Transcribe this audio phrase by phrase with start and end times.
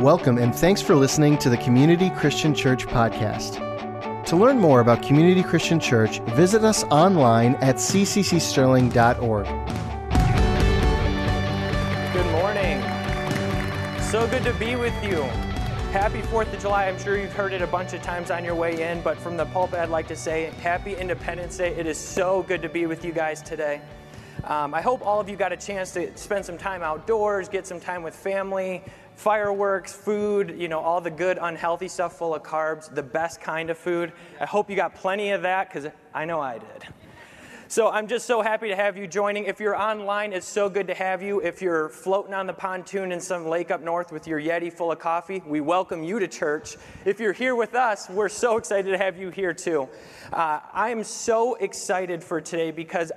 [0.00, 3.56] Welcome and thanks for listening to the Community Christian Church podcast.
[4.26, 9.46] To learn more about Community Christian Church, visit us online at cccsterling.org.
[12.12, 12.80] Good morning.
[14.00, 15.22] So good to be with you.
[15.90, 16.86] Happy 4th of July.
[16.86, 19.36] I'm sure you've heard it a bunch of times on your way in, but from
[19.36, 21.74] the pulpit, I'd like to say Happy Independence Day.
[21.74, 23.80] It is so good to be with you guys today.
[24.44, 27.66] Um, I hope all of you got a chance to spend some time outdoors, get
[27.66, 28.84] some time with family,
[29.18, 33.68] fireworks, food, you know, all the good, unhealthy stuff full of carbs, the best kind
[33.68, 34.12] of food.
[34.40, 36.86] I hope you got plenty of that because I know I did.
[37.66, 39.44] So I'm just so happy to have you joining.
[39.44, 41.40] If you're online, it's so good to have you.
[41.40, 44.92] If you're floating on the pontoon in some lake up north with your Yeti full
[44.92, 46.76] of coffee, we welcome you to church.
[47.04, 49.88] If you're here with us, we're so excited to have you here too.
[50.32, 53.10] Uh, I am so excited for today because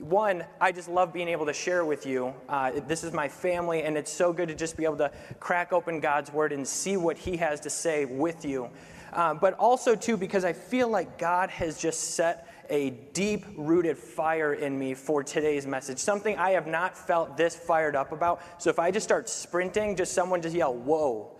[0.00, 2.34] one, I just love being able to share with you.
[2.48, 5.72] Uh, this is my family, and it's so good to just be able to crack
[5.72, 8.68] open God's Word and see what He has to say with you.
[9.12, 13.96] Uh, but also, too, because I feel like God has just set a deep rooted
[13.96, 18.42] fire in me for today's message, something I have not felt this fired up about.
[18.58, 21.36] So if I just start sprinting, just someone just yell, Whoa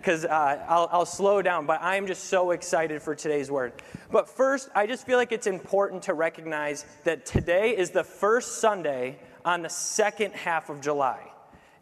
[0.00, 3.74] because uh, I'll, I'll slow down, but I'm just so excited for today's word.
[4.10, 8.60] But first, I just feel like it's important to recognize that today is the first
[8.60, 11.20] Sunday on the second half of July.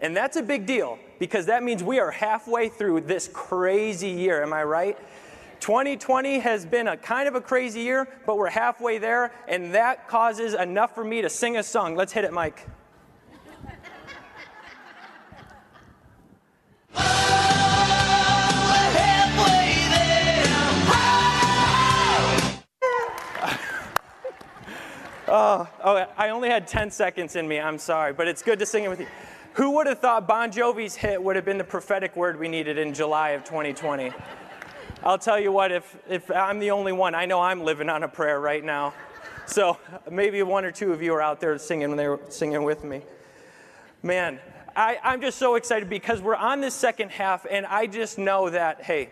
[0.00, 4.42] And that's a big deal because that means we are halfway through this crazy year.
[4.42, 4.98] Am I right?
[5.60, 10.08] 2020 has been a kind of a crazy year, but we're halfway there, and that
[10.08, 11.96] causes enough for me to sing a song.
[11.96, 12.66] Let's hit it, Mike.
[25.30, 27.60] Oh, oh, I only had 10 seconds in me.
[27.60, 29.06] I'm sorry, but it's good to sing it with you.
[29.54, 32.78] Who would have thought Bon Jovi's hit would have been the prophetic word we needed
[32.78, 34.10] in July of 2020?
[35.02, 38.04] I'll tell you what, if, if I'm the only one, I know I'm living on
[38.04, 38.94] a prayer right now.
[39.44, 39.76] So
[40.10, 43.02] maybe one or two of you are out there singing, they were singing with me.
[44.02, 44.38] Man,
[44.74, 48.48] I, I'm just so excited because we're on this second half, and I just know
[48.48, 49.10] that, hey,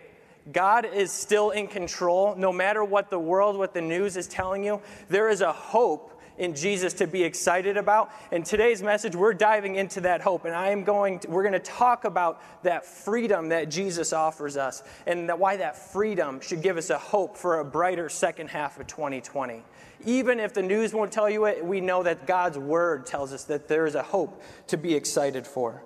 [0.51, 2.35] God is still in control.
[2.35, 6.13] No matter what the world, what the news is telling you, there is a hope
[6.37, 8.11] in Jesus to be excited about.
[8.31, 10.45] And today's message, we're diving into that hope.
[10.45, 14.55] And I am going to, we're going to talk about that freedom that Jesus offers
[14.55, 18.49] us and that why that freedom should give us a hope for a brighter second
[18.49, 19.63] half of 2020.
[20.05, 23.45] Even if the news won't tell you it, we know that God's word tells us
[23.45, 25.83] that there is a hope to be excited for.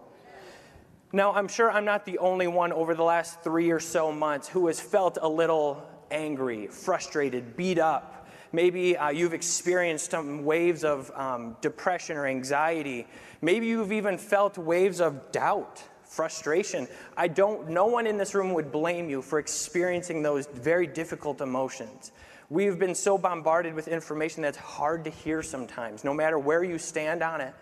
[1.13, 4.47] Now, I'm sure I'm not the only one over the last three or so months
[4.47, 8.29] who has felt a little angry, frustrated, beat up.
[8.53, 13.07] Maybe uh, you've experienced some waves of um, depression or anxiety.
[13.41, 16.87] Maybe you've even felt waves of doubt, frustration.
[17.17, 21.41] I don't, no one in this room would blame you for experiencing those very difficult
[21.41, 22.13] emotions.
[22.49, 26.05] We've been so bombarded with information that's hard to hear sometimes.
[26.05, 27.53] No matter where you stand on it,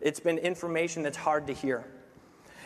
[0.00, 1.84] it's been information that's hard to hear.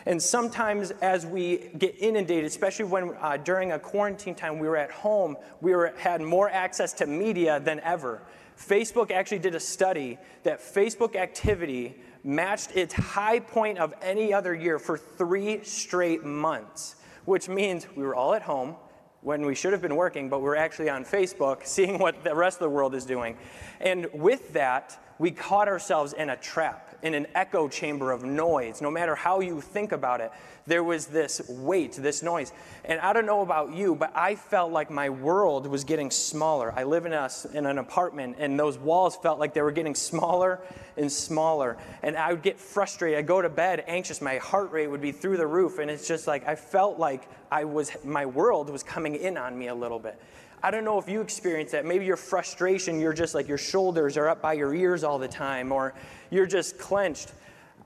[0.05, 4.77] And sometimes, as we get inundated, especially when uh, during a quarantine time we were
[4.77, 8.21] at home, we were, had more access to media than ever.
[8.57, 14.53] Facebook actually did a study that Facebook activity matched its high point of any other
[14.53, 16.95] year for three straight months,
[17.25, 18.75] which means we were all at home
[19.21, 22.57] when we should have been working, but we're actually on Facebook seeing what the rest
[22.57, 23.37] of the world is doing.
[23.79, 28.81] And with that, we caught ourselves in a trap in an echo chamber of noise.
[28.81, 30.31] No matter how you think about it,
[30.65, 32.51] there was this weight, this noise.
[32.85, 36.73] And I don't know about you, but I felt like my world was getting smaller.
[36.75, 39.93] I live in, a, in an apartment, and those walls felt like they were getting
[39.93, 40.59] smaller
[40.97, 41.77] and smaller.
[42.01, 43.19] And I would get frustrated.
[43.19, 44.21] I'd go to bed anxious.
[44.21, 45.77] My heart rate would be through the roof.
[45.77, 49.55] And it's just like I felt like I was, my world was coming in on
[49.57, 50.19] me a little bit.
[50.63, 51.85] I don't know if you experience that.
[51.85, 55.27] Maybe your frustration, you're just like your shoulders are up by your ears all the
[55.27, 55.95] time, or
[56.29, 57.31] you're just clenched.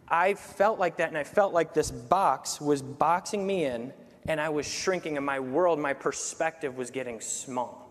[0.10, 3.94] I felt like that, and I felt like this box was boxing me in,
[4.28, 7.82] and I was shrinking, and my world, my perspective was getting small.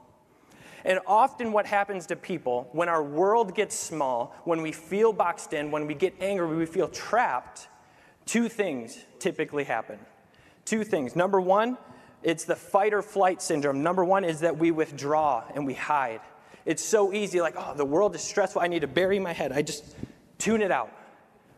[0.85, 5.55] And often, what happens to people when our world gets small, when we feel boxed
[5.55, 7.69] in, when we get angry, we feel trapped,
[8.27, 9.99] two things typically happen.
[10.67, 11.17] Two things.
[11.17, 11.79] Number one,
[12.25, 13.83] it's the fight or flight syndrome.
[13.83, 16.21] Number one is that we withdraw and we hide.
[16.65, 18.63] It's so easy, like, oh, the world is stressful.
[18.63, 19.53] I need to bury my head.
[19.53, 19.95] I just
[20.39, 20.91] tune it out.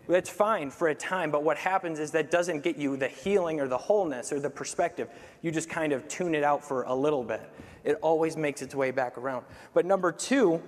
[0.09, 3.61] That's fine for a time, but what happens is that doesn't get you the healing
[3.61, 5.09] or the wholeness or the perspective.
[5.43, 7.43] You just kind of tune it out for a little bit.
[7.83, 9.45] It always makes its way back around.
[9.75, 10.63] But number two,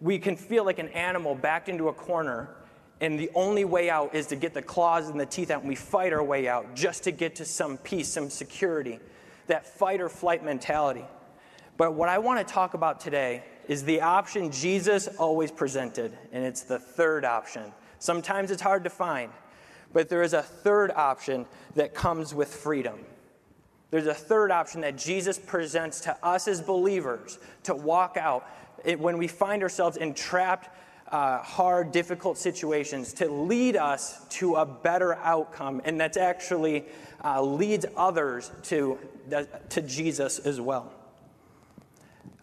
[0.00, 2.50] we can feel like an animal backed into a corner
[3.02, 5.68] and the only way out is to get the claws and the teeth out, and
[5.68, 9.00] we fight our way out just to get to some peace, some security,
[9.46, 11.04] that fight or flight mentality.
[11.76, 16.44] But what I want to talk about today is the option Jesus always presented, and
[16.44, 17.72] it's the third option.
[17.98, 19.30] Sometimes it's hard to find,
[19.92, 22.98] but there is a third option that comes with freedom.
[23.90, 28.48] There's a third option that Jesus presents to us as believers to walk out
[28.98, 30.70] when we find ourselves entrapped
[31.12, 36.86] uh, hard, difficult situations to lead us to a better outcome, and that's actually
[37.22, 38.98] uh, leads others to,
[39.30, 40.92] to Jesus as well.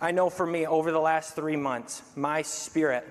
[0.02, 3.06] I know for me, over the last three months, my spirit,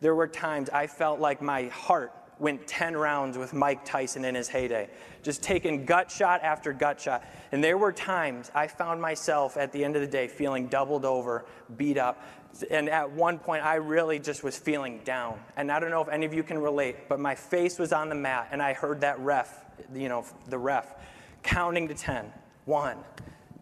[0.00, 4.34] there were times I felt like my heart went 10 rounds with Mike Tyson in
[4.34, 4.88] his heyday,
[5.22, 7.24] just taking gut shot after gut shot.
[7.50, 11.04] And there were times I found myself at the end of the day feeling doubled
[11.04, 11.46] over,
[11.76, 12.22] beat up,
[12.70, 15.38] and at one point, I really just was feeling down.
[15.56, 18.08] And I don't know if any of you can relate, but my face was on
[18.08, 19.64] the mat, and I heard that ref,
[19.94, 20.94] you know, the ref,
[21.42, 22.32] counting to 10.
[22.68, 22.98] One,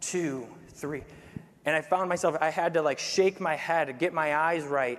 [0.01, 1.05] two, three.
[1.65, 4.65] And I found myself, I had to like shake my head, to get my eyes
[4.65, 4.99] right.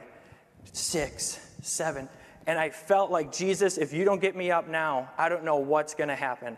[0.71, 2.07] Six, seven.
[2.45, 5.57] And I felt like, Jesus, if you don't get me up now, I don't know
[5.57, 6.55] what's going to happen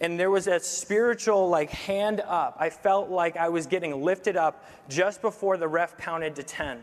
[0.00, 2.56] and there was a spiritual like hand up.
[2.58, 6.82] I felt like I was getting lifted up just before the ref counted to 10.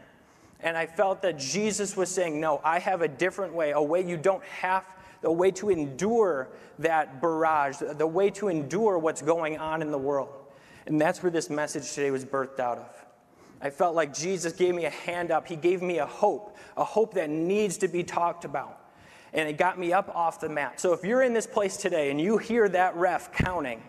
[0.61, 4.07] And I felt that Jesus was saying, No, I have a different way, a way
[4.07, 4.85] you don't have,
[5.23, 6.49] a way to endure
[6.79, 10.29] that barrage, the way to endure what's going on in the world.
[10.85, 13.05] And that's where this message today was birthed out of.
[13.61, 15.47] I felt like Jesus gave me a hand up.
[15.47, 18.79] He gave me a hope, a hope that needs to be talked about
[19.33, 20.79] and it got me up off the mat.
[20.79, 23.81] So if you're in this place today and you hear that ref counting,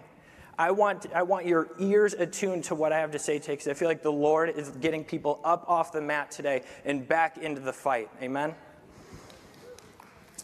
[0.59, 3.69] I want, I want your ears attuned to what I have to say today because
[3.69, 7.39] I feel like the Lord is getting people up off the mat today and back
[7.39, 8.11] into the fight.
[8.23, 8.55] Amen?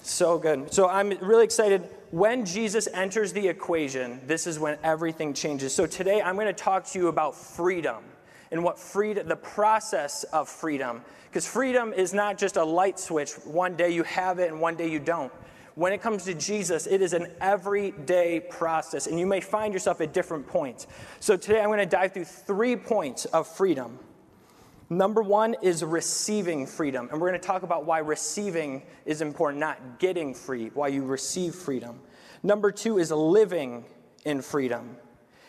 [0.06, 0.72] So good.
[0.72, 1.82] So I'm really excited.
[2.12, 5.74] When Jesus enters the equation, this is when everything changes.
[5.74, 8.04] So today I'm going to talk to you about freedom
[8.52, 11.02] and what freedom, the process of freedom.
[11.28, 13.32] Because freedom is not just a light switch.
[13.44, 15.32] One day you have it and one day you don't.
[15.74, 20.00] When it comes to Jesus, it is an everyday process, and you may find yourself
[20.00, 20.86] at different points.
[21.18, 23.98] So today I'm going to dive through three points of freedom.
[24.88, 29.58] Number one is receiving freedom, and we're going to talk about why receiving is important,
[29.58, 32.00] not getting free, why you receive freedom.
[32.44, 33.84] Number two is living
[34.24, 34.96] in freedom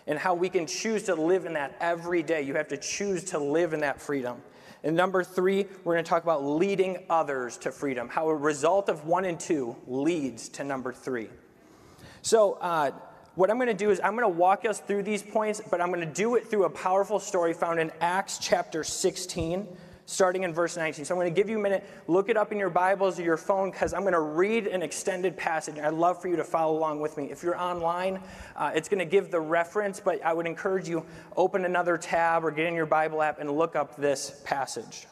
[0.07, 2.42] and how we can choose to live in that every day.
[2.42, 4.42] You have to choose to live in that freedom.
[4.84, 8.89] And number three, we're going to talk about leading others to freedom, how a result
[8.89, 11.30] of one and two leads to number three.
[12.22, 12.92] So, uh,
[13.38, 15.80] what I'm going to do is I'm going to walk us through these points, but
[15.80, 19.68] I'm going to do it through a powerful story found in Acts chapter 16
[20.07, 21.06] starting in verse 19.
[21.06, 21.88] So I'm going to give you a minute.
[22.07, 24.81] Look it up in your Bibles or your phone because I'm going to read an
[24.81, 25.78] extended passage.
[25.78, 27.25] I'd love for you to follow along with me.
[27.25, 28.19] If you're online,
[28.56, 31.06] uh, it's going to give the reference, but I would encourage you
[31.36, 35.06] open another tab or get in your Bible app and look up this passage.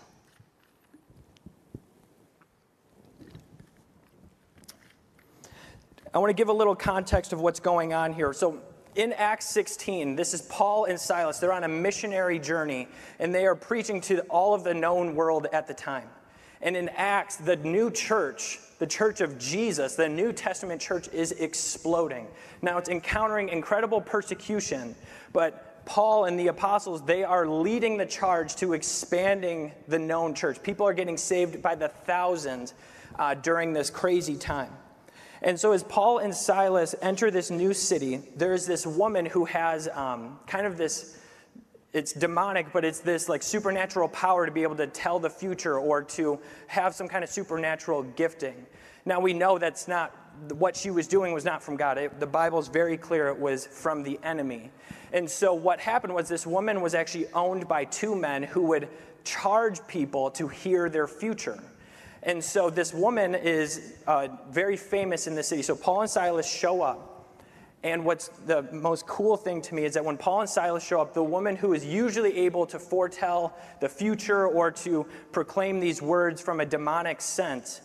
[6.16, 8.32] I want to give a little context of what's going on here.
[8.32, 8.62] So
[8.96, 11.40] in Acts 16, this is Paul and Silas.
[11.40, 12.88] They're on a missionary journey,
[13.20, 16.08] and they are preaching to all of the known world at the time.
[16.62, 21.34] And in Acts, the new church, the church of Jesus, the New Testament church, is
[21.34, 22.28] exploding.
[22.62, 24.96] Now it's encountering incredible persecution,
[25.34, 30.64] but Paul and the apostles, they are leading the charge to expanding the known church.
[30.64, 32.74] People are getting saved by the thousands
[33.20, 34.72] uh, during this crazy time.
[35.42, 39.88] And so, as Paul and Silas enter this new city, there's this woman who has
[39.90, 41.18] um, kind of this
[41.96, 45.80] it's demonic, but it's this like supernatural power to be able to tell the future
[45.80, 46.38] or to
[46.68, 48.66] have some kind of supernatural gifting.
[49.06, 50.14] Now, we know that's not
[50.58, 51.98] what she was doing was not from God.
[51.98, 54.72] It, the Bible is very clear it was from the enemy.
[55.14, 58.90] And so, what happened was this woman was actually owned by two men who would
[59.24, 61.64] charge people to hear their future.
[62.26, 65.62] And so this woman is uh, very famous in the city.
[65.62, 67.12] So Paul and Silas show up.
[67.84, 71.00] And what's the most cool thing to me is that when Paul and Silas show
[71.00, 76.02] up, the woman who is usually able to foretell the future or to proclaim these
[76.02, 77.82] words from a demonic sense,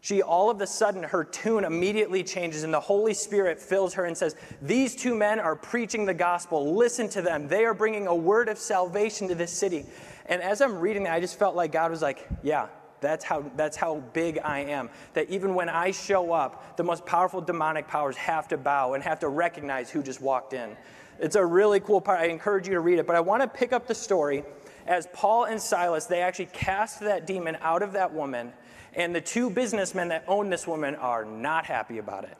[0.00, 4.06] she all of a sudden, her tune immediately changes, and the Holy Spirit fills her
[4.06, 6.74] and says, These two men are preaching the gospel.
[6.74, 7.46] Listen to them.
[7.46, 9.84] They are bringing a word of salvation to this city.
[10.26, 12.66] And as I'm reading that, I just felt like God was like, Yeah,
[13.02, 14.88] that's how, that's how big I am.
[15.12, 19.02] That even when I show up, the most powerful demonic powers have to bow and
[19.02, 20.76] have to recognize who just walked in.
[21.18, 22.20] It's a really cool part.
[22.20, 23.06] I encourage you to read it.
[23.06, 24.44] But I want to pick up the story
[24.86, 28.52] as Paul and Silas, they actually cast that demon out of that woman.
[28.94, 32.36] And the two businessmen that own this woman are not happy about it.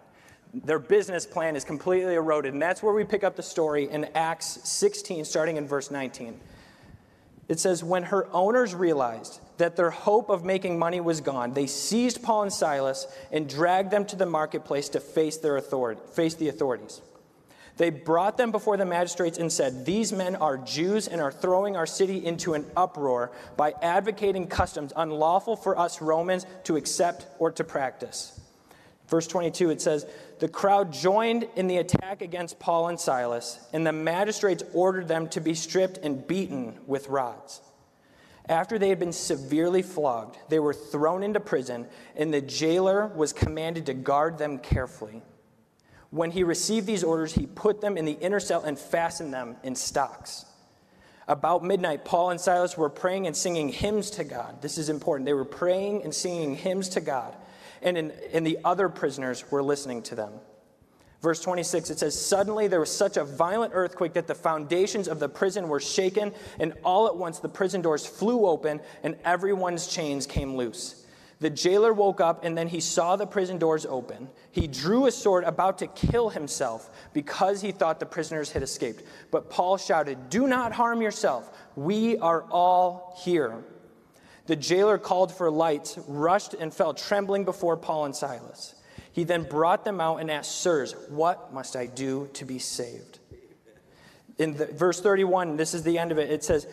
[0.53, 2.53] Their business plan is completely eroded.
[2.53, 6.39] And that's where we pick up the story in Acts 16, starting in verse 19.
[7.49, 11.67] It says, When her owners realized that their hope of making money was gone, they
[11.67, 16.35] seized Paul and Silas and dragged them to the marketplace to face, their authority, face
[16.35, 17.01] the authorities.
[17.77, 21.77] They brought them before the magistrates and said, These men are Jews and are throwing
[21.77, 27.51] our city into an uproar by advocating customs unlawful for us Romans to accept or
[27.53, 28.39] to practice.
[29.09, 30.07] Verse 22, it says,
[30.39, 35.29] The crowd joined in the attack against Paul and Silas, and the magistrates ordered them
[35.31, 37.61] to be stripped and beaten with rods.
[38.49, 43.33] After they had been severely flogged, they were thrown into prison, and the jailer was
[43.33, 45.23] commanded to guard them carefully.
[46.11, 49.57] When he received these orders, he put them in the inner cell and fastened them
[49.63, 50.45] in stocks.
[51.29, 54.61] About midnight, Paul and Silas were praying and singing hymns to God.
[54.61, 55.25] This is important.
[55.25, 57.35] They were praying and singing hymns to God,
[57.81, 60.33] and, in, and the other prisoners were listening to them.
[61.23, 65.21] Verse 26, it says, Suddenly there was such a violent earthquake that the foundations of
[65.21, 69.87] the prison were shaken, and all at once the prison doors flew open, and everyone's
[69.87, 71.07] chains came loose.
[71.39, 74.29] The jailer woke up, and then he saw the prison doors open.
[74.51, 79.05] He drew a sword, about to kill himself, because he thought the prisoners had escaped.
[79.31, 81.51] But Paul shouted, Do not harm yourself.
[81.77, 83.63] We are all here.
[84.47, 88.75] The jailer called for lights, rushed, and fell trembling before Paul and Silas.
[89.13, 93.19] He then brought them out and asked, Sirs, what must I do to be saved?
[94.39, 96.67] In the, verse 31, this is the end of it, it says,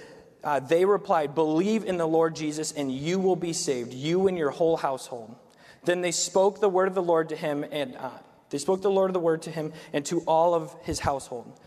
[0.43, 4.38] uh, They replied, Believe in the Lord Jesus, and you will be saved, you and
[4.38, 5.36] your whole household.
[5.84, 8.12] Then they spoke the word of the Lord to him, and uh,
[8.50, 11.60] they spoke the Lord of the word to him and to all of his household.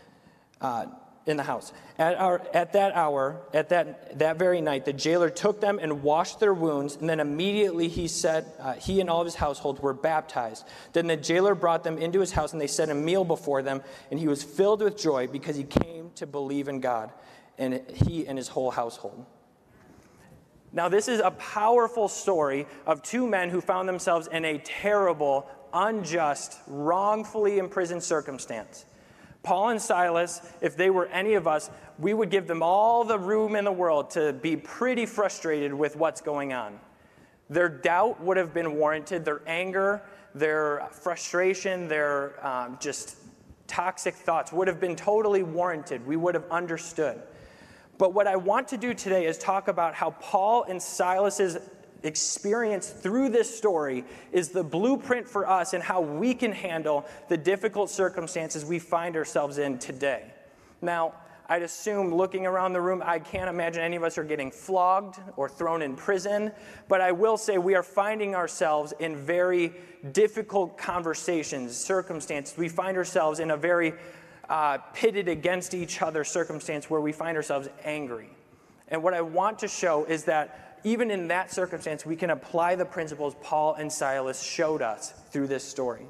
[0.59, 0.87] Uh,
[1.25, 1.71] in the house.
[1.97, 6.03] At, our, at that hour, at that, that very night, the jailer took them and
[6.03, 9.79] washed their wounds, and then immediately he said, uh, he and all of his household
[9.79, 10.67] were baptized.
[10.91, 13.81] Then the jailer brought them into his house, and they set a meal before them,
[14.11, 17.11] and he was filled with joy because he came to believe in God,
[17.57, 19.25] and he and his whole household.
[20.73, 25.47] Now, this is a powerful story of two men who found themselves in a terrible,
[25.71, 28.85] unjust, wrongfully imprisoned circumstance.
[29.43, 31.69] Paul and Silas, if they were any of us,
[31.99, 35.97] we would give them all the room in the world to be pretty frustrated with
[35.97, 36.79] what's going on.
[37.49, 40.01] Their doubt would have been warranted, their anger,
[40.33, 43.17] their frustration, their um, just
[43.67, 46.05] toxic thoughts would have been totally warranted.
[46.05, 47.21] We would have understood.
[47.97, 51.57] But what I want to do today is talk about how Paul and Silas's
[52.03, 57.37] experience through this story is the blueprint for us and how we can handle the
[57.37, 60.33] difficult circumstances we find ourselves in today.
[60.81, 61.13] Now,
[61.49, 65.19] I'd assume looking around the room, I can't imagine any of us are getting flogged
[65.35, 66.51] or thrown in prison,
[66.87, 69.73] but I will say we are finding ourselves in very
[70.13, 72.57] difficult conversations, circumstances.
[72.57, 73.93] We find ourselves in a very
[74.49, 78.29] uh, pitted against each other circumstance where we find ourselves angry.
[78.87, 82.75] And what I want to show is that even in that circumstance, we can apply
[82.75, 86.05] the principles Paul and Silas showed us through this story.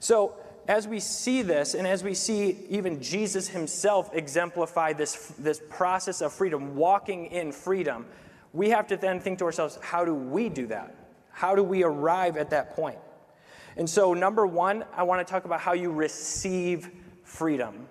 [0.00, 0.34] So,
[0.68, 6.20] as we see this, and as we see even Jesus himself exemplify this, this process
[6.20, 8.04] of freedom, walking in freedom,
[8.52, 10.94] we have to then think to ourselves, how do we do that?
[11.30, 12.98] How do we arrive at that point?
[13.78, 16.90] And so, number one, I want to talk about how you receive
[17.24, 17.88] freedom.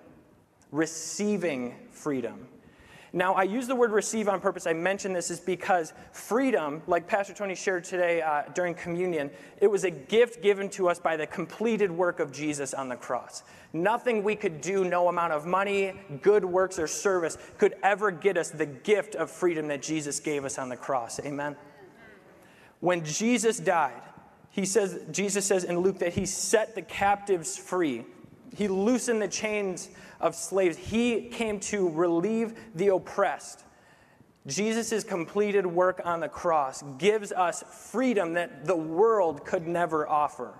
[0.70, 2.46] Receiving freedom.
[3.12, 4.66] Now, I use the word receive on purpose.
[4.66, 9.66] I mention this is because freedom, like Pastor Tony shared today uh, during communion, it
[9.66, 13.44] was a gift given to us by the completed work of Jesus on the cross.
[13.72, 18.36] Nothing we could do, no amount of money, good works, or service could ever get
[18.36, 21.18] us the gift of freedom that Jesus gave us on the cross.
[21.20, 21.56] Amen?
[22.80, 24.02] When Jesus died,
[24.50, 28.04] he says, Jesus says in Luke that he set the captives free.
[28.54, 29.88] He loosened the chains
[30.20, 30.76] of slaves.
[30.76, 33.64] He came to relieve the oppressed.
[34.46, 40.54] Jesus' completed work on the cross gives us freedom that the world could never offer.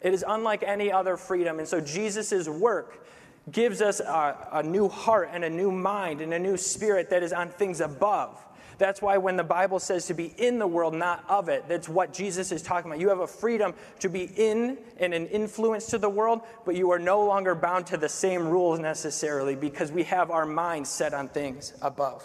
[0.00, 1.58] It is unlike any other freedom.
[1.58, 3.06] And so Jesus' work
[3.52, 7.22] gives us a, a, new heart and a new mind and a new spirit that
[7.22, 8.44] is on things above.
[8.80, 11.86] That's why when the Bible says to be in the world, not of it, that's
[11.86, 12.98] what Jesus is talking about.
[12.98, 16.90] You have a freedom to be in and an influence to the world, but you
[16.90, 21.12] are no longer bound to the same rules necessarily because we have our minds set
[21.12, 22.24] on things above.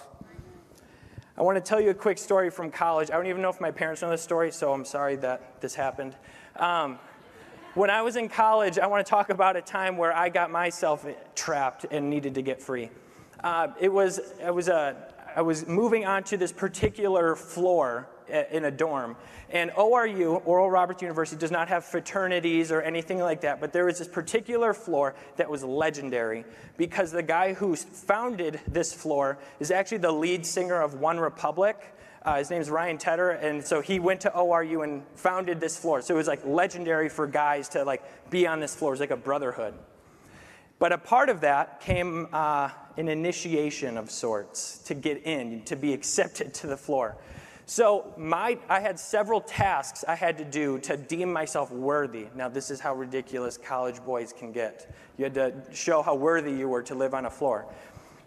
[1.38, 3.12] I want to tell you a quick story from college.
[3.12, 5.76] I don't even know if my parents know this story, so I'm sorry that this
[5.76, 6.16] happened.
[6.56, 7.00] Um,
[7.74, 10.52] when I was in college, I want to talk about a time where I got
[10.52, 12.92] myself trapped and needed to get free.
[13.44, 14.96] Uh, it was, it was a,
[15.36, 18.08] I was moving onto this particular floor
[18.52, 19.18] in a dorm.
[19.50, 23.86] And ORU, Oral Roberts University, does not have fraternities or anything like that, but there
[23.86, 26.46] was this particular floor that was legendary
[26.78, 31.94] because the guy who founded this floor is actually the lead singer of One Republic.
[32.24, 35.78] Uh, his name is Ryan Tedder, and so he went to ORU and founded this
[35.78, 36.02] floor.
[36.02, 38.02] So it was like legendary for guys to like
[38.32, 38.92] be on this floor.
[38.92, 39.76] It was like a brotherhood.
[40.86, 45.76] But a part of that came uh, an initiation of sorts to get in, to
[45.76, 47.18] be accepted to the floor.
[47.66, 52.28] So my, I had several tasks I had to do to deem myself worthy.
[52.36, 54.94] Now, this is how ridiculous college boys can get.
[55.18, 57.66] You had to show how worthy you were to live on a floor.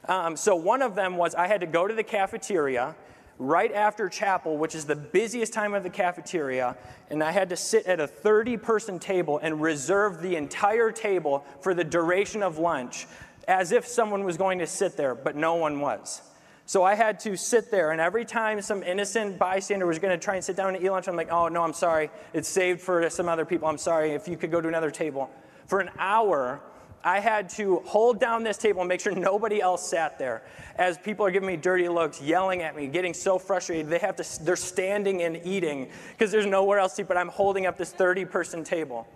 [0.08, 2.96] Um, so one of them was I had to go to the cafeteria
[3.38, 6.76] right after chapel, which is the busiest time of the cafeteria,
[7.10, 11.44] and I had to sit at a 30 person table and reserve the entire table
[11.60, 13.06] for the duration of lunch
[13.46, 16.20] as if someone was going to sit there, but no one was.
[16.66, 20.22] So I had to sit there, and every time some innocent bystander was going to
[20.22, 22.10] try and sit down and eat lunch, I'm like, oh, no, I'm sorry.
[22.34, 23.68] It's saved for some other people.
[23.68, 24.10] I'm sorry.
[24.10, 25.30] If you could go to another table.
[25.66, 26.60] For an hour,
[27.04, 30.42] I had to hold down this table and make sure nobody else sat there.
[30.76, 34.16] As people are giving me dirty looks, yelling at me, getting so frustrated, they have
[34.16, 37.78] to, they're standing and eating because there's nowhere else to eat, but I'm holding up
[37.78, 39.06] this 30 person table.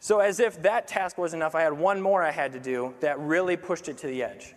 [0.00, 2.94] So, as if that task was enough, I had one more I had to do
[3.00, 4.54] that really pushed it to the edge.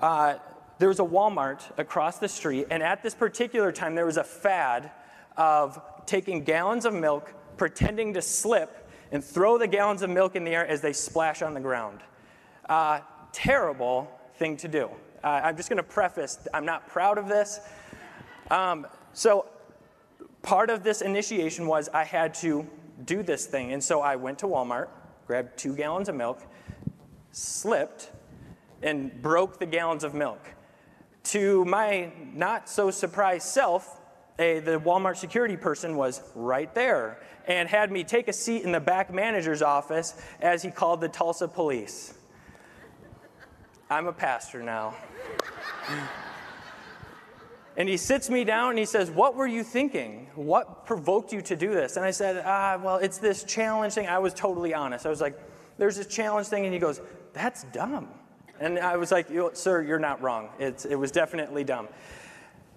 [0.00, 0.34] Uh,
[0.78, 4.24] there was a Walmart across the street, and at this particular time, there was a
[4.24, 4.90] fad
[5.36, 10.44] of taking gallons of milk, pretending to slip, and throw the gallons of milk in
[10.44, 12.00] the air as they splash on the ground.
[12.68, 13.00] Uh,
[13.32, 14.90] terrible thing to do.
[15.22, 17.60] Uh, I'm just going to preface I'm not proud of this.
[18.50, 19.46] Um, so,
[20.42, 22.66] part of this initiation was I had to
[23.04, 23.72] do this thing.
[23.72, 24.88] And so I went to Walmart,
[25.26, 26.40] grabbed two gallons of milk,
[27.32, 28.10] slipped,
[28.82, 30.40] and broke the gallons of milk.
[31.24, 33.95] To my not so surprised self,
[34.38, 38.72] a, the Walmart security person was right there and had me take a seat in
[38.72, 42.14] the back manager's office as he called the Tulsa police.
[43.88, 44.94] I'm a pastor now.
[47.76, 50.28] and he sits me down and he says, What were you thinking?
[50.34, 51.96] What provoked you to do this?
[51.96, 54.08] And I said, Ah, well, it's this challenge thing.
[54.08, 55.06] I was totally honest.
[55.06, 55.38] I was like,
[55.78, 56.64] There's this challenge thing.
[56.64, 57.00] And he goes,
[57.32, 58.08] That's dumb.
[58.58, 60.48] And I was like, Sir, you're not wrong.
[60.58, 61.88] It's, it was definitely dumb.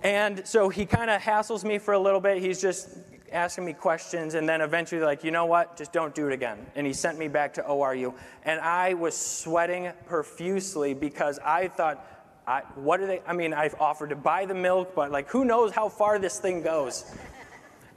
[0.03, 2.41] And so he kind of hassles me for a little bit.
[2.41, 2.89] He's just
[3.31, 5.77] asking me questions, and then eventually, like, you know what?
[5.77, 6.57] Just don't do it again.
[6.75, 8.13] And he sent me back to ORU.
[8.43, 12.05] And I was sweating profusely because I thought,
[12.47, 13.21] I, what are they?
[13.27, 16.39] I mean, I've offered to buy the milk, but like, who knows how far this
[16.39, 17.05] thing goes?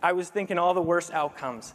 [0.03, 1.73] I was thinking all the worst outcomes.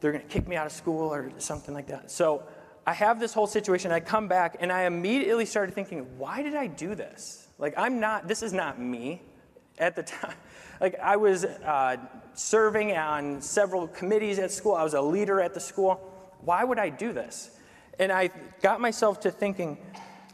[0.00, 2.10] They're going to kick me out of school or something like that.
[2.10, 2.44] So
[2.86, 3.92] I have this whole situation.
[3.92, 7.48] I come back, and I immediately started thinking, why did I do this?
[7.58, 9.20] Like, I'm not, this is not me
[9.80, 10.34] at the time.
[10.80, 11.98] Like, I was uh,
[12.32, 16.00] serving on several committees at school, I was a leader at the school.
[16.40, 17.50] Why would I do this?
[17.98, 18.30] And I
[18.62, 19.76] got myself to thinking,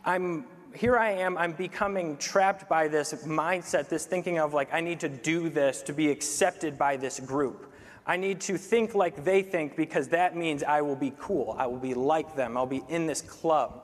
[0.05, 0.45] I'm
[0.77, 5.01] here I am, I'm becoming trapped by this mindset, this thinking of like, I need
[5.01, 7.73] to do this to be accepted by this group.
[8.07, 11.57] I need to think like they think because that means I will be cool.
[11.59, 12.57] I will be like them.
[12.57, 13.83] I'll be in this club.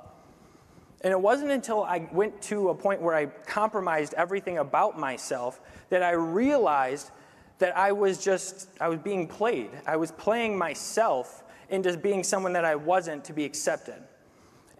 [1.02, 5.60] And it wasn't until I went to a point where I compromised everything about myself
[5.90, 7.10] that I realized
[7.58, 9.70] that I was just, I was being played.
[9.86, 14.02] I was playing myself into being someone that I wasn't to be accepted.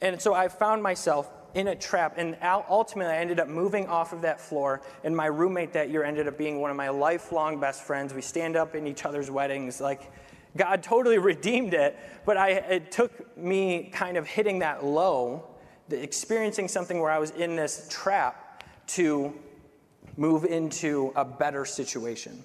[0.00, 2.14] And so I found myself in a trap.
[2.16, 4.80] And ultimately, I ended up moving off of that floor.
[5.04, 8.14] And my roommate that year ended up being one of my lifelong best friends.
[8.14, 9.80] We stand up in each other's weddings.
[9.80, 10.10] Like,
[10.56, 11.98] God totally redeemed it.
[12.24, 15.51] But I, it took me kind of hitting that low
[15.92, 19.34] experiencing something where I was in this trap to
[20.16, 22.42] move into a better situation.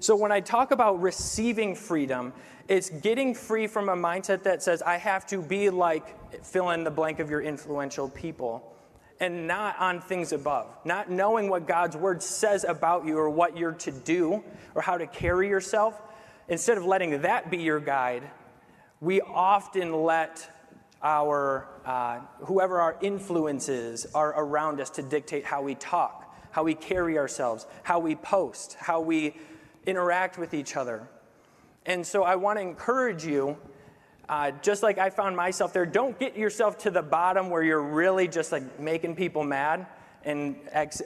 [0.00, 2.32] So when I talk about receiving freedom,
[2.68, 6.84] it's getting free from a mindset that says, I have to be like fill in
[6.84, 8.74] the blank of your influential people
[9.20, 10.66] and not on things above.
[10.84, 14.42] Not knowing what God's word says about you or what you're to do
[14.74, 16.00] or how to carry yourself.
[16.48, 18.24] Instead of letting that be your guide,
[19.00, 20.50] we often let
[21.04, 26.74] our, uh, whoever our influences are around us to dictate how we talk, how we
[26.74, 29.36] carry ourselves, how we post, how we
[29.86, 31.06] interact with each other.
[31.86, 33.58] And so I want to encourage you,
[34.28, 37.82] uh, just like I found myself there, don't get yourself to the bottom where you're
[37.82, 39.86] really just like making people mad
[40.24, 40.56] and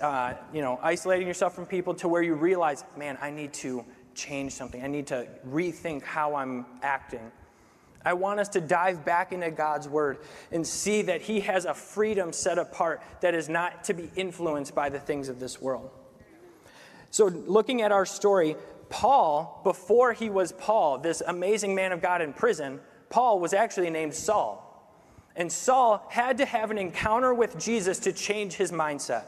[0.01, 3.85] uh, you know isolating yourself from people to where you realize, man, I need to
[4.15, 4.83] change something.
[4.83, 7.33] I need to rethink how I'm acting.
[8.05, 10.19] I want us to dive back into God's word
[10.53, 14.75] and see that He has a freedom set apart that is not to be influenced
[14.75, 15.91] by the things of this world.
[17.11, 18.57] So, looking at our story,
[18.91, 22.81] Paul, before he was Paul, this amazing man of God in prison,
[23.11, 24.65] Paul was actually named Saul.
[25.37, 29.25] And Saul had to have an encounter with Jesus to change his mindset.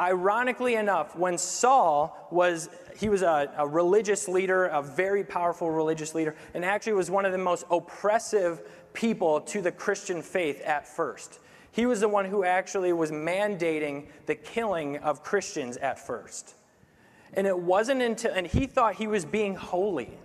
[0.00, 6.14] Ironically enough, when Saul was, he was a, a, religious leader, a very powerful religious
[6.14, 8.62] leader, and actually was one of the most oppressive
[8.94, 11.40] people to the Christian faith at first.
[11.72, 16.54] He was the one who actually was mandating the killing of Christians at first.
[17.34, 20.18] And it wasn't until, and he thought he was being holy.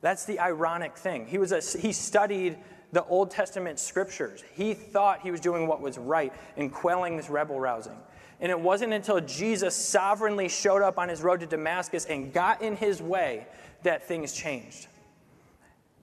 [0.00, 1.26] That's the ironic thing.
[1.26, 2.58] He, was a, he studied
[2.92, 4.44] the Old Testament scriptures.
[4.54, 7.96] He thought he was doing what was right in quelling this rebel rousing.
[8.40, 12.62] And it wasn't until Jesus sovereignly showed up on his road to Damascus and got
[12.62, 13.46] in his way
[13.82, 14.88] that things changed.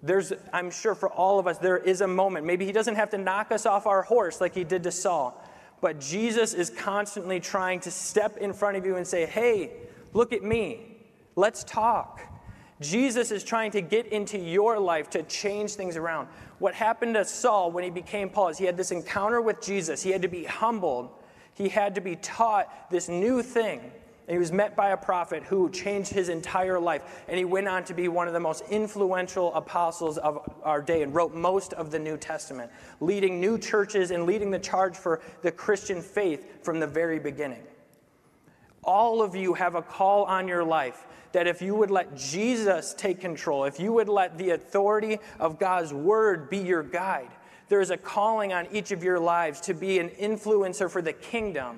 [0.04, 2.46] There's, I'm sure for all of us, there is a moment.
[2.46, 5.40] Maybe he doesn't have to knock us off our horse like he did to Saul,
[5.80, 9.72] but Jesus is constantly trying to step in front of you and say, Hey,
[10.14, 10.98] look at me.
[11.36, 12.22] Let's talk.
[12.82, 16.28] Jesus is trying to get into your life to change things around.
[16.58, 20.02] What happened to Saul when he became Paul is he had this encounter with Jesus.
[20.02, 21.12] He had to be humbled
[21.56, 23.80] he had to be taught this new thing.
[24.28, 27.24] And he was met by a prophet who changed his entire life.
[27.28, 31.02] And he went on to be one of the most influential apostles of our day
[31.02, 35.22] and wrote most of the New Testament, leading new churches and leading the charge for
[35.42, 37.64] the Christian faith from the very beginning.
[38.84, 42.94] All of you have a call on your life that if you would let Jesus
[42.94, 47.30] take control, if you would let the authority of God's word be your guide,
[47.72, 51.14] there is a calling on each of your lives to be an influencer for the
[51.14, 51.78] kingdom.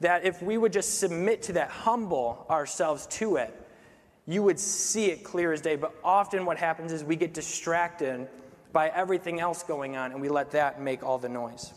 [0.00, 3.54] That if we would just submit to that, humble ourselves to it,
[4.26, 5.76] you would see it clear as day.
[5.76, 8.26] But often what happens is we get distracted
[8.72, 11.72] by everything else going on and we let that make all the noise.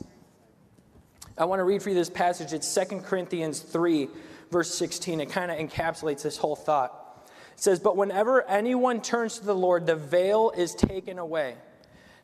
[1.37, 2.53] I want to read for you this passage.
[2.53, 4.09] It's 2 Corinthians 3,
[4.49, 5.21] verse 16.
[5.21, 7.29] It kind of encapsulates this whole thought.
[7.53, 11.55] It says, But whenever anyone turns to the Lord, the veil is taken away.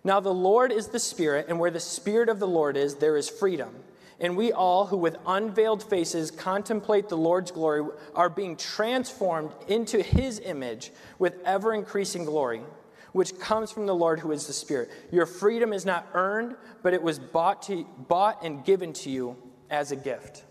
[0.04, 3.18] Now, the Lord is the Spirit, and where the Spirit of the Lord is, there
[3.18, 3.76] is freedom.
[4.22, 7.84] And we all, who with unveiled faces contemplate the Lord's glory,
[8.16, 12.62] are being transformed into his image with ever increasing glory,
[13.14, 14.90] which comes from the Lord who is the Spirit.
[15.12, 19.38] Your freedom is not earned, but it was bought, to, bought and given to you
[19.70, 20.44] as a gift.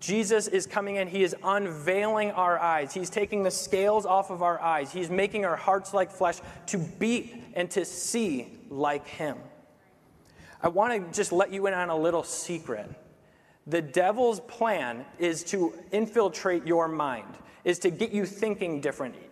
[0.00, 1.08] Jesus is coming in.
[1.08, 2.92] He is unveiling our eyes.
[2.92, 4.92] He's taking the scales off of our eyes.
[4.92, 9.38] He's making our hearts like flesh to beat and to see like Him.
[10.62, 12.90] I want to just let you in on a little secret.
[13.66, 19.22] The devil's plan is to infiltrate your mind, is to get you thinking differently.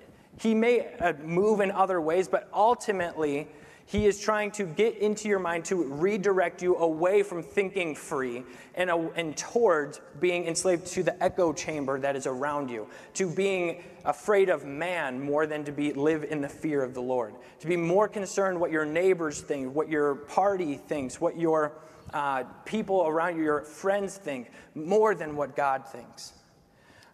[0.40, 3.48] He may uh, move in other ways, but ultimately,
[3.86, 8.44] he is trying to get into your mind to redirect you away from thinking free
[8.74, 13.84] and, and towards being enslaved to the echo chamber that is around you, to being
[14.04, 17.66] afraid of man more than to be, live in the fear of the Lord, to
[17.66, 21.72] be more concerned what your neighbors think, what your party thinks, what your
[22.14, 26.32] uh, people around you, your friends think, more than what God thinks.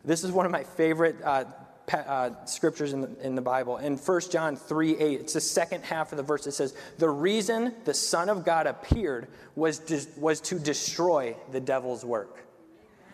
[0.05, 1.45] This is one of my favorite uh,
[1.93, 3.79] uh, scriptures in the, in the Bible.
[3.79, 6.47] In 1 John 3 8, it's the second half of the verse.
[6.47, 9.81] It says, The reason the Son of God appeared was,
[10.17, 12.45] was to destroy the devil's work.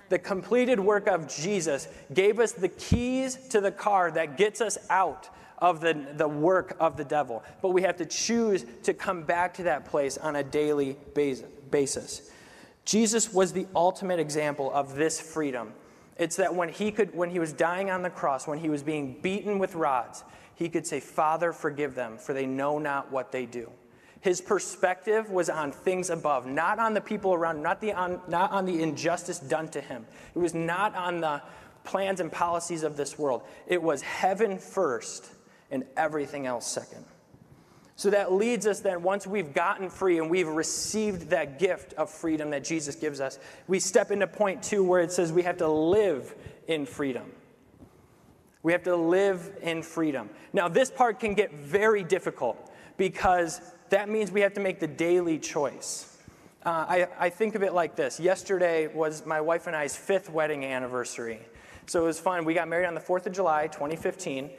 [0.08, 4.78] The completed work of Jesus gave us the keys to the car that gets us
[4.88, 7.42] out of the, the work of the devil.
[7.62, 12.30] But we have to choose to come back to that place on a daily basis.
[12.84, 15.72] Jesus was the ultimate example of this freedom
[16.18, 18.82] it's that when he could when he was dying on the cross, when he was
[18.82, 20.24] being beaten with rods,
[20.54, 23.70] he could say, "Father, forgive them, for they know not what they do."
[24.20, 28.50] His perspective was on things above, not on the people around, not, the, on, not
[28.50, 30.04] on the injustice done to him.
[30.34, 31.42] It was not on the
[31.84, 33.42] plans and policies of this world.
[33.68, 35.30] It was heaven first
[35.70, 37.04] and everything else second.
[37.96, 42.10] So that leads us then, once we've gotten free and we've received that gift of
[42.10, 45.56] freedom that Jesus gives us, we step into point two where it says we have
[45.58, 46.34] to live
[46.68, 47.32] in freedom.
[48.62, 50.28] We have to live in freedom.
[50.52, 54.88] Now, this part can get very difficult because that means we have to make the
[54.88, 56.18] daily choice.
[56.64, 60.28] Uh, I, I think of it like this yesterday was my wife and I's fifth
[60.28, 61.40] wedding anniversary.
[61.86, 62.44] So it was fun.
[62.44, 64.50] We got married on the 4th of July, 2015.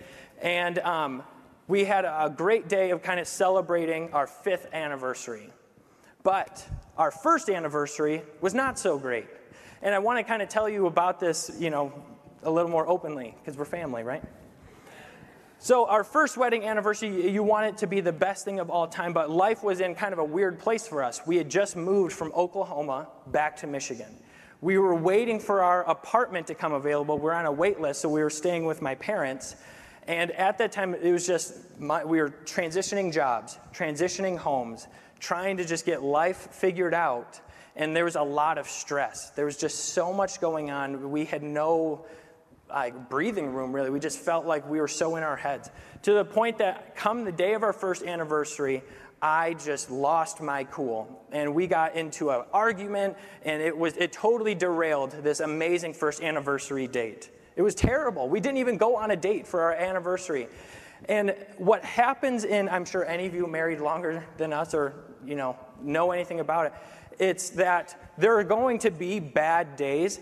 [0.42, 1.24] And um,
[1.68, 5.50] we had a great day of kind of celebrating our fifth anniversary.
[6.24, 6.66] But
[6.98, 9.28] our first anniversary was not so great.
[9.82, 11.94] And I want to kind of tell you about this, you know,
[12.44, 14.24] a little more openly because we're family, right?
[15.60, 18.88] So, our first wedding anniversary, you want it to be the best thing of all
[18.88, 21.22] time, but life was in kind of a weird place for us.
[21.26, 24.16] We had just moved from Oklahoma back to Michigan.
[24.62, 27.18] We were waiting for our apartment to come available.
[27.18, 29.56] We're on a wait list, so we were staying with my parents.
[30.08, 34.88] And at that time, it was just my, we were transitioning jobs, transitioning homes,
[35.20, 37.40] trying to just get life figured out.
[37.76, 39.32] And there was a lot of stress.
[39.32, 41.12] There was just so much going on.
[41.12, 42.06] We had no
[42.70, 45.70] like breathing room really we just felt like we were so in our heads
[46.02, 48.84] to the point that come the day of our first anniversary
[49.22, 51.26] I just lost my cool.
[51.32, 56.22] And we got into an argument, and it, was, it totally derailed this amazing first
[56.22, 57.32] anniversary date.
[57.58, 58.30] It was terrible.
[58.30, 60.48] We didn't even go on a date for our anniversary.
[61.10, 64.94] And what happens in, I'm sure any of you married longer than us or,
[65.26, 66.74] you know, know anything about it,
[67.18, 70.20] it's that there are going to be bad days.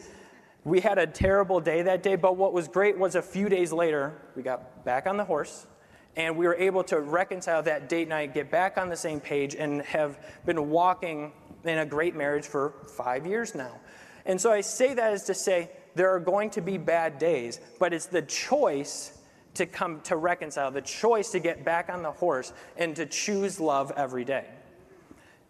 [0.63, 3.73] We had a terrible day that day, but what was great was a few days
[3.73, 5.67] later, we got back on the horse
[6.15, 9.53] and we were able to reconcile that date night, get back on the same page,
[9.55, 11.33] and have been walking
[11.65, 13.77] in a great marriage for five years now.
[14.25, 17.59] And so I say that as to say there are going to be bad days,
[17.79, 19.17] but it's the choice
[19.55, 23.59] to come to reconcile, the choice to get back on the horse and to choose
[23.59, 24.45] love every day.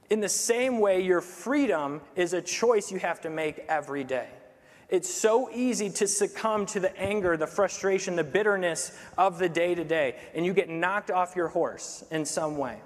[0.10, 4.28] In the same way, your freedom is a choice you have to make every day.
[4.88, 9.74] It's so easy to succumb to the anger, the frustration, the bitterness of the day
[9.74, 12.80] to day, and you get knocked off your horse in some way.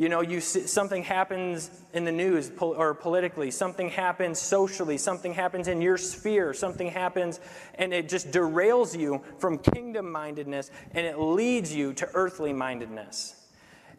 [0.00, 5.68] You know, you something happens in the news or politically, something happens socially, something happens
[5.68, 7.38] in your sphere, something happens,
[7.74, 13.46] and it just derails you from kingdom mindedness and it leads you to earthly mindedness.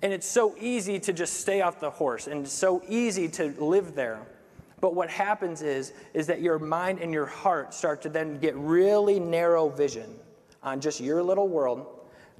[0.01, 3.93] And it's so easy to just stay off the horse and so easy to live
[3.93, 4.21] there.
[4.79, 8.55] But what happens is, is that your mind and your heart start to then get
[8.55, 10.15] really narrow vision
[10.63, 11.85] on just your little world,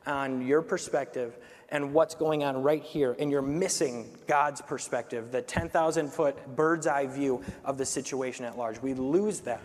[0.07, 1.37] on your perspective,
[1.71, 3.15] and what's going on right here.
[3.17, 8.57] And you're missing God's perspective, the 10,000 foot bird's eye view of the situation at
[8.57, 8.81] large.
[8.81, 9.61] We lose that.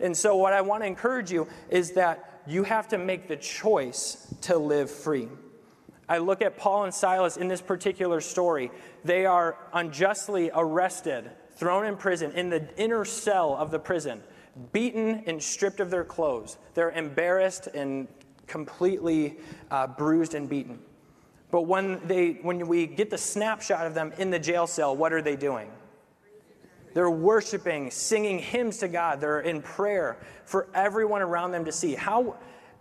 [0.00, 3.36] And so, what I want to encourage you is that you have to make the
[3.36, 5.28] choice to live free.
[6.08, 8.70] I look at Paul and Silas in this particular story.
[9.04, 14.22] They are unjustly arrested thrown in prison, in the inner cell of the prison,
[14.72, 16.58] beaten and stripped of their clothes.
[16.74, 18.08] They're embarrassed and
[18.46, 19.38] completely
[19.70, 20.78] uh, bruised and beaten.
[21.54, 25.12] But when, they, when we get the snapshot of them in the jail cell, what
[25.12, 25.70] are they doing?
[26.94, 29.20] They're worshiping, singing hymns to God.
[29.20, 31.94] They're in prayer for everyone around them to see.
[31.94, 32.38] How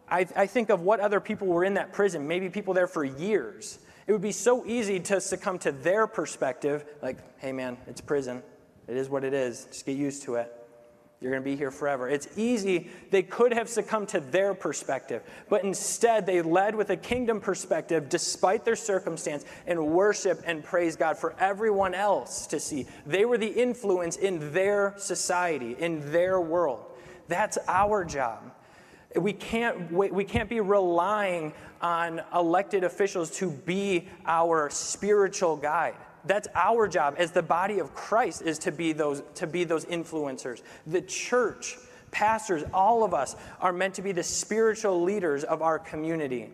[0.09, 3.03] I, I think of what other people were in that prison, maybe people there for
[3.05, 3.77] years.
[4.07, 8.41] It would be so easy to succumb to their perspective, like, hey man, it's prison.
[8.88, 9.65] It is what it is.
[9.65, 10.51] Just get used to it.
[11.23, 12.09] You're going to be here forever.
[12.09, 12.89] It's easy.
[13.09, 18.09] They could have succumbed to their perspective, but instead they led with a kingdom perspective
[18.09, 22.88] despite their circumstance and worship and praise God for everyone else to see.
[23.05, 26.88] They were the influence in their society, in their world.
[27.29, 28.51] That's our job.
[29.15, 36.47] We can't, we can't be relying on elected officials to be our spiritual guide that's
[36.55, 40.62] our job as the body of Christ is to be those to be those influencers.
[40.88, 41.77] The church,
[42.12, 46.49] pastors, all of us are meant to be the spiritual leaders of our community.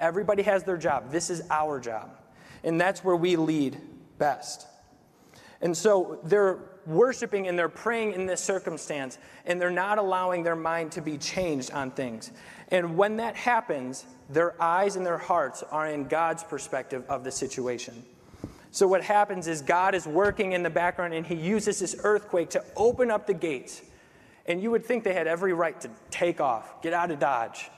[0.00, 1.12] Everybody has their job.
[1.12, 2.10] This is our job.
[2.64, 3.78] And that's where we lead
[4.18, 4.66] best.
[5.60, 10.56] And so they're worshiping and they're praying in this circumstance, and they're not allowing their
[10.56, 12.32] mind to be changed on things.
[12.68, 17.30] And when that happens, their eyes and their hearts are in God's perspective of the
[17.30, 18.02] situation.
[18.72, 22.48] So, what happens is God is working in the background and he uses this earthquake
[22.50, 23.82] to open up the gates.
[24.46, 27.70] And you would think they had every right to take off, get out of Dodge.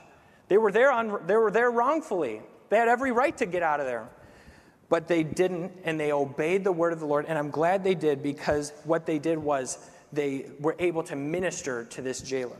[0.47, 2.41] They were there, on, they were there wrongfully.
[2.69, 4.07] They had every right to get out of there.
[4.87, 7.25] But they didn't, and they obeyed the word of the Lord.
[7.27, 9.77] And I'm glad they did because what they did was
[10.13, 12.57] they were able to minister to this jailer.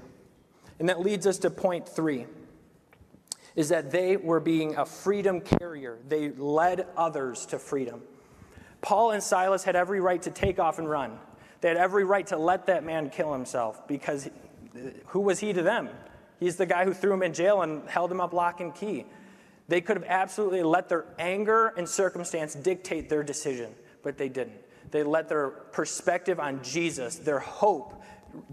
[0.78, 2.26] And that leads us to point three
[3.56, 5.98] is that they were being a freedom carrier.
[6.10, 8.02] They led others to freedom.
[8.86, 11.18] Paul and Silas had every right to take off and run.
[11.62, 14.30] They had every right to let that man kill himself because
[15.08, 15.90] who was he to them?
[16.40, 19.08] He's the guy who threw him in jail and held him up lock and key.
[19.68, 24.62] They could have absolutely let their anger and circumstance dictate their decision, but they didn't.
[24.92, 28.04] They let their perspective on Jesus, their hope,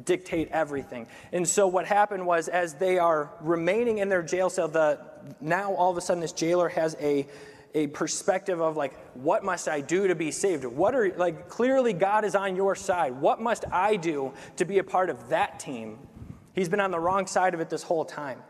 [0.02, 1.08] dictate everything.
[1.32, 4.98] And so what happened was as they are remaining in their jail cell, the
[5.42, 7.26] now all of a sudden this jailer has a
[7.74, 10.64] a perspective of like what must i do to be saved?
[10.64, 13.12] What are like clearly god is on your side.
[13.20, 15.98] What must i do to be a part of that team?
[16.54, 18.42] He's been on the wrong side of it this whole time.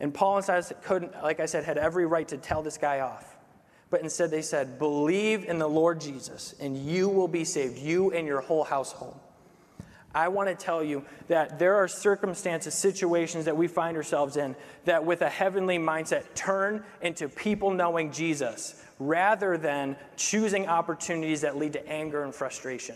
[0.00, 3.00] And paul and silas couldn't like i said had every right to tell this guy
[3.00, 3.36] off.
[3.90, 8.10] But instead they said believe in the lord jesus and you will be saved you
[8.12, 9.18] and your whole household
[10.14, 14.54] I want to tell you that there are circumstances, situations that we find ourselves in
[14.84, 21.56] that, with a heavenly mindset, turn into people knowing Jesus rather than choosing opportunities that
[21.56, 22.94] lead to anger and frustration.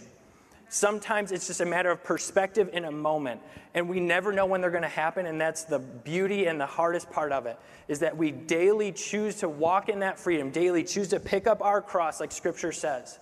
[0.68, 3.40] Sometimes it's just a matter of perspective in a moment,
[3.74, 6.66] and we never know when they're going to happen, and that's the beauty and the
[6.66, 10.84] hardest part of it is that we daily choose to walk in that freedom, daily
[10.84, 13.18] choose to pick up our cross like scripture says,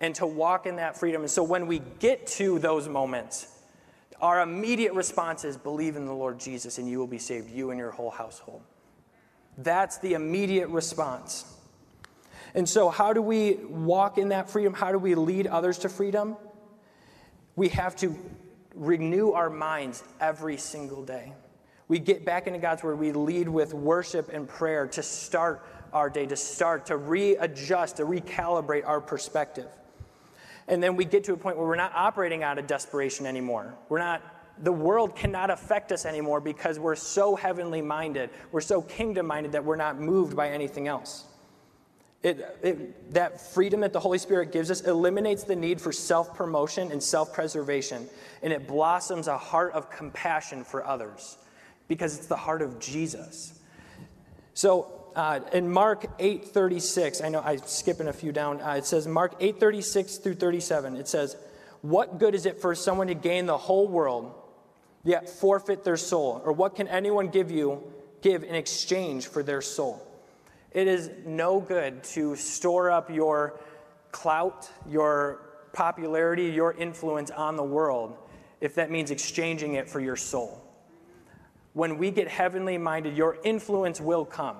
[0.00, 1.22] and to walk in that freedom.
[1.22, 3.48] And so when we get to those moments,
[4.20, 7.70] our immediate response is believe in the Lord Jesus and you will be saved, you
[7.70, 8.62] and your whole household.
[9.56, 11.44] That's the immediate response.
[12.54, 14.72] And so, how do we walk in that freedom?
[14.72, 16.36] How do we lead others to freedom?
[17.56, 18.16] We have to
[18.74, 21.32] renew our minds every single day.
[21.88, 22.98] We get back into God's Word.
[22.98, 28.04] We lead with worship and prayer to start our day, to start, to readjust, to
[28.04, 29.68] recalibrate our perspective.
[30.68, 33.74] And then we get to a point where we're not operating out of desperation anymore.
[33.88, 34.22] We're not,
[34.62, 39.52] the world cannot affect us anymore because we're so heavenly minded, we're so kingdom minded
[39.52, 41.24] that we're not moved by anything else.
[42.22, 46.34] It, it, that freedom that the Holy Spirit gives us eliminates the need for self
[46.34, 48.08] promotion and self preservation,
[48.42, 51.38] and it blossoms a heart of compassion for others
[51.86, 53.60] because it's the heart of Jesus.
[54.52, 58.62] So, uh, in Mark 8:36, I know I'm skipping a few down.
[58.62, 60.96] Uh, it says Mark 8:36 through 37.
[60.96, 61.36] It says,
[61.82, 64.32] "What good is it for someone to gain the whole world,
[65.02, 66.40] yet forfeit their soul?
[66.44, 67.82] Or what can anyone give you
[68.22, 70.00] give in exchange for their soul?"
[70.70, 73.58] It is no good to store up your
[74.12, 75.40] clout, your
[75.72, 78.16] popularity, your influence on the world
[78.60, 80.62] if that means exchanging it for your soul.
[81.72, 84.56] When we get heavenly minded, your influence will come.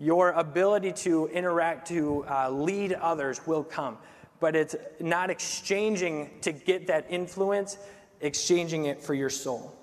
[0.00, 3.98] Your ability to interact, to uh, lead others will come.
[4.40, 7.76] But it's not exchanging to get that influence,
[8.22, 9.76] exchanging it for your soul.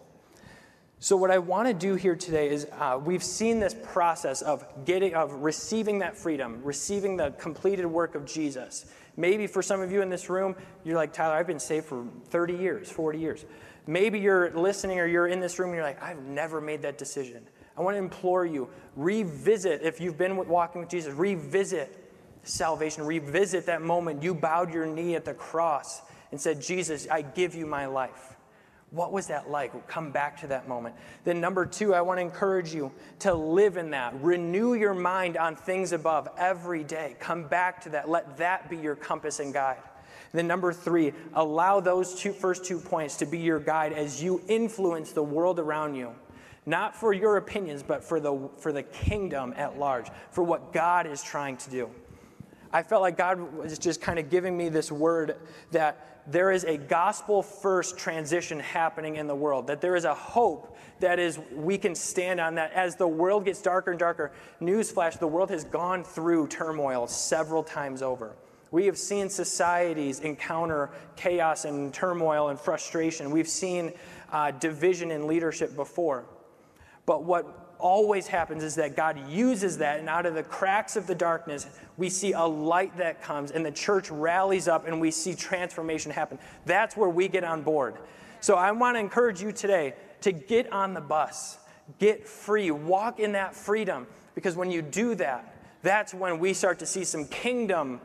[0.99, 4.65] So, what I want to do here today is uh, we've seen this process of
[4.83, 8.87] getting, of receiving that freedom, receiving the completed work of Jesus.
[9.15, 12.07] Maybe for some of you in this room, you're like, Tyler, I've been saved for
[12.29, 13.45] 30 years, 40 years.
[13.85, 16.97] Maybe you're listening or you're in this room and you're like, I've never made that
[16.97, 17.47] decision.
[17.77, 22.11] I want to implore you, revisit, if you've been walking with Jesus, revisit
[22.43, 27.21] salvation, revisit that moment you bowed your knee at the cross and said, Jesus, I
[27.21, 28.35] give you my life.
[28.91, 29.87] What was that like?
[29.87, 30.95] Come back to that moment.
[31.25, 34.13] Then, number two, I want to encourage you to live in that.
[34.21, 37.17] Renew your mind on things above every day.
[37.19, 38.09] Come back to that.
[38.09, 39.81] Let that be your compass and guide.
[40.31, 44.41] Then, number three, allow those two first two points to be your guide as you
[44.47, 46.13] influence the world around you.
[46.67, 51.07] Not for your opinions, but for the, for the kingdom at large, for what God
[51.07, 51.89] is trying to do.
[52.73, 55.37] I felt like God was just kind of giving me this word
[55.71, 60.13] that there is a gospel first transition happening in the world, that there is a
[60.13, 64.33] hope that is we can stand on that as the world gets darker and darker.
[64.61, 68.35] Newsflash, the world has gone through turmoil several times over.
[68.71, 73.31] We have seen societies encounter chaos and turmoil and frustration.
[73.31, 73.93] We've seen
[74.33, 76.25] uh, division in leadership before.
[77.07, 81.07] But what always happens is that God uses that, and out of the cracks of
[81.07, 81.65] the darkness,
[81.95, 86.11] we see a light that comes, and the church rallies up, and we see transformation
[86.11, 86.37] happen.
[86.65, 87.95] That's where we get on board.
[88.41, 91.59] So I want to encourage you today to get on the bus,
[91.97, 96.79] get free, walk in that freedom, because when you do that, that's when we start
[96.79, 98.01] to see some kingdom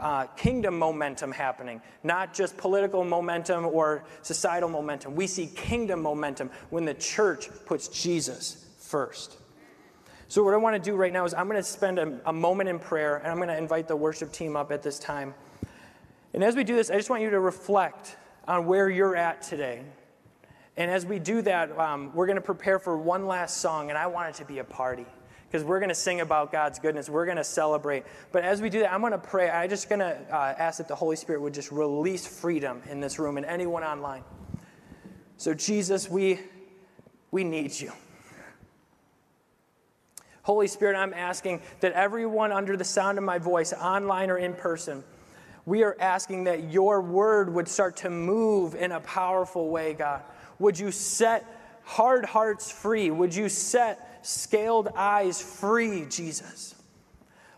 [0.00, 5.14] uh, kingdom momentum happening, not just political momentum or societal momentum.
[5.14, 9.38] We see kingdom momentum when the church puts Jesus first.
[10.28, 12.32] So, what I want to do right now is I'm going to spend a, a
[12.32, 15.34] moment in prayer, and I'm going to invite the worship team up at this time.
[16.32, 18.16] And as we do this, I just want you to reflect
[18.48, 19.82] on where you're at today.
[20.78, 23.98] And as we do that, um, we're going to prepare for one last song, and
[23.98, 25.06] I want it to be a party
[25.52, 27.10] because we're going to sing about God's goodness.
[27.10, 28.04] We're going to celebrate.
[28.32, 29.50] But as we do that, I'm going to pray.
[29.50, 33.00] I'm just going to uh, ask that the Holy Spirit would just release freedom in
[33.00, 34.24] this room and anyone online.
[35.36, 36.40] So, Jesus, we,
[37.30, 37.92] we need you.
[40.42, 44.54] Holy Spirit, I'm asking that everyone under the sound of my voice, online or in
[44.54, 45.04] person,
[45.66, 50.22] we are asking that your word would start to move in a powerful way, God.
[50.58, 51.44] Would you set
[51.84, 53.10] hard hearts free?
[53.10, 56.74] Would you set scaled eyes free, Jesus?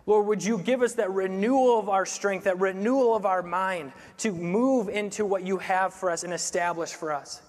[0.07, 3.93] Lord, would you give us that renewal of our strength, that renewal of our mind
[4.19, 7.41] to move into what you have for us and establish for us?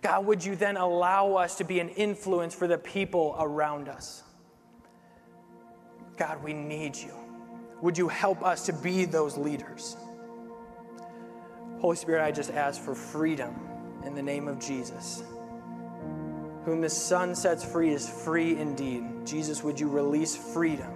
[0.00, 4.22] God, would you then allow us to be an influence for the people around us?
[6.16, 7.12] God, we need you.
[7.82, 9.96] Would you help us to be those leaders?
[11.80, 13.54] Holy Spirit, I just ask for freedom
[14.04, 15.22] in the name of Jesus.
[16.68, 19.02] Whom the Son sets free is free indeed.
[19.24, 20.92] Jesus, would you release freedom?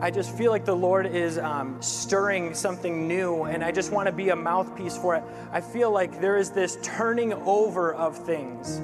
[0.00, 4.06] I just feel like the Lord is um, stirring something new, and I just want
[4.06, 5.24] to be a mouthpiece for it.
[5.50, 8.80] I feel like there is this turning over of things.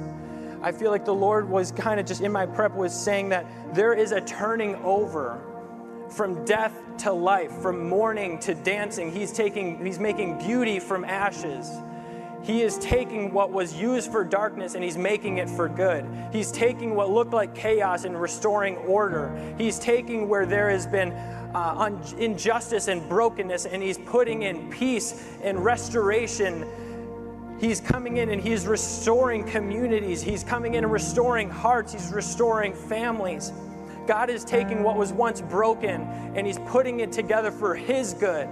[0.61, 3.45] I feel like the Lord was kind of just in my prep was saying that
[3.73, 5.39] there is a turning over
[6.09, 9.11] from death to life, from mourning to dancing.
[9.11, 11.69] He's taking, he's making beauty from ashes.
[12.45, 16.05] He is taking what was used for darkness and he's making it for good.
[16.31, 19.35] He's taking what looked like chaos and restoring order.
[19.57, 24.69] He's taking where there has been uh, un- injustice and brokenness and he's putting in
[24.69, 26.67] peace and restoration.
[27.59, 30.21] He's coming in and he's restoring communities.
[30.21, 31.93] He's coming in and restoring hearts.
[31.93, 33.51] He's restoring families.
[34.07, 36.01] God is taking what was once broken
[36.35, 38.49] and he's putting it together for his good.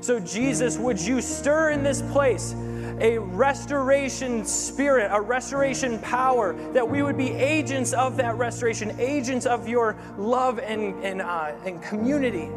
[0.00, 2.54] So, Jesus, would you stir in this place
[3.00, 9.46] a restoration spirit, a restoration power, that we would be agents of that restoration, agents
[9.46, 12.50] of your love and, and, uh, and community.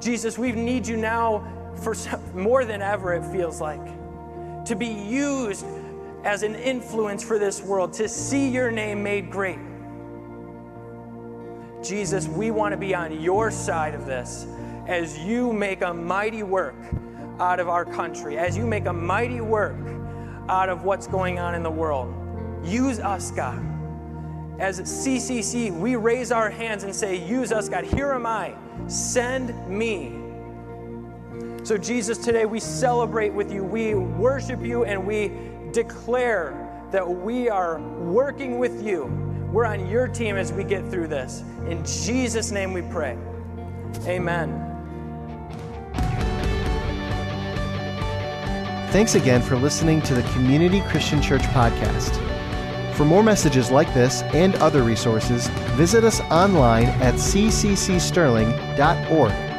[0.00, 1.46] Jesus, we need you now
[1.82, 1.94] for
[2.34, 3.84] more than ever, it feels like,
[4.66, 5.64] to be used
[6.24, 9.58] as an influence for this world, to see your name made great.
[11.82, 14.46] Jesus, we want to be on your side of this
[14.86, 16.76] as you make a mighty work
[17.38, 19.76] out of our country, as you make a mighty work
[20.48, 22.14] out of what's going on in the world.
[22.64, 23.58] Use us, God.
[24.58, 27.84] As CCC, we raise our hands and say, Use us, God.
[27.84, 28.54] Here am I.
[28.86, 30.16] Send me.
[31.62, 33.64] So, Jesus, today we celebrate with you.
[33.64, 35.32] We worship you and we
[35.72, 39.29] declare that we are working with you.
[39.52, 41.42] We're on your team as we get through this.
[41.66, 43.18] In Jesus' name we pray.
[44.06, 44.66] Amen.
[48.90, 52.16] Thanks again for listening to the Community Christian Church podcast.
[52.94, 55.46] For more messages like this and other resources,
[55.76, 59.49] visit us online at cccsterling.org.